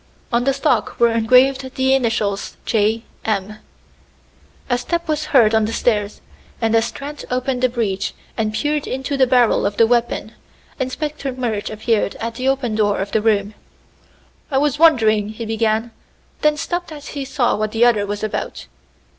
On 0.33 0.45
the 0.45 0.53
stock 0.55 0.99
were 0.99 1.11
engraved 1.11 1.75
the 1.75 1.93
initials 1.93 2.57
"J. 2.65 3.03
M." 3.23 3.59
A 4.67 4.77
step 4.79 5.07
was 5.07 5.25
heard 5.25 5.53
on 5.53 5.65
the 5.65 5.73
stairs, 5.73 6.21
and 6.59 6.73
as 6.75 6.91
Trent 6.91 7.23
opened 7.29 7.61
the 7.61 7.69
breech 7.69 8.15
and 8.35 8.51
peered 8.51 8.87
into 8.87 9.15
the 9.15 9.27
barrel 9.27 9.63
of 9.63 9.77
the 9.77 9.85
weapon, 9.85 10.31
Inspector 10.79 11.31
Murch 11.33 11.69
appeared 11.69 12.15
at 12.15 12.33
the 12.33 12.47
open 12.47 12.73
door 12.73 12.97
of 12.97 13.11
the 13.11 13.21
room. 13.21 13.53
"I 14.49 14.57
was 14.57 14.79
wondering" 14.79 15.29
he 15.29 15.45
began; 15.45 15.91
then 16.41 16.57
stopped 16.57 16.91
as 16.91 17.09
he 17.09 17.23
saw 17.23 17.55
what 17.55 17.71
the 17.71 17.85
other 17.85 18.07
was 18.07 18.23
about. 18.23 18.65